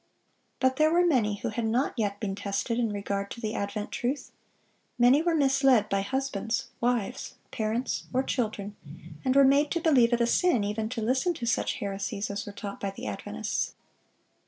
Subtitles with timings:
[0.59, 3.91] But there were many who had not yet been tested in regard to the advent
[3.91, 4.31] truth.
[4.97, 8.75] Many were misled by husbands, wives, parents, or children,
[9.23, 12.47] and were made to believe it a sin even to listen to such heresies as
[12.47, 13.75] were taught by the Adventists.